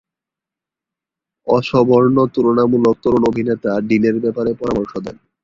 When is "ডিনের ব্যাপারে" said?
3.87-4.51